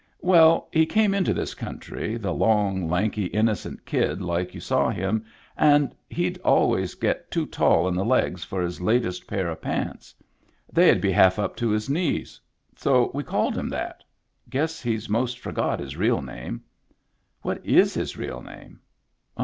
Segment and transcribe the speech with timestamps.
[0.23, 5.23] "Well, he came into this country the long, lanky, innocent kid like you saw him,
[5.55, 10.15] and he'd always get too tall in the legs for his latest pair of pants.
[10.73, 12.41] They'd be half up to his knees.
[12.75, 14.03] So we called him that.
[14.49, 16.63] Guess he's most forgot his real name.""
[17.43, 18.79] What is his real name